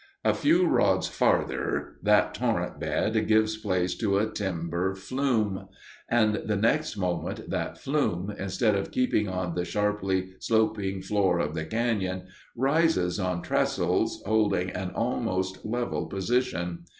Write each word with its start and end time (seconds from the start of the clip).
A 0.25 0.33
few 0.33 0.65
rods 0.65 1.07
farther 1.07 1.99
that 2.01 2.33
torrent 2.33 2.79
bed 2.79 3.27
gives 3.27 3.55
place 3.57 3.93
to 3.99 4.17
a 4.17 4.25
timber 4.31 4.95
flume; 4.95 5.67
and 6.09 6.41
the 6.43 6.55
next 6.55 6.97
moment 6.97 7.51
that 7.51 7.77
flume, 7.77 8.33
instead 8.39 8.73
of 8.73 8.89
keeping 8.89 9.29
on 9.29 9.53
the 9.53 9.63
sharply 9.63 10.29
sloping 10.39 11.03
floor 11.03 11.37
of 11.37 11.53
the 11.53 11.65
cañon, 11.65 12.25
rises 12.55 13.19
on 13.19 13.43
trestles, 13.43 14.23
holding 14.25 14.71
an 14.71 14.89
almost 14.95 15.63
level 15.63 16.07
position. 16.07 16.79